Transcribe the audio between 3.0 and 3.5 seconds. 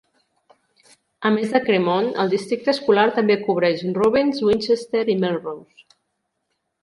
també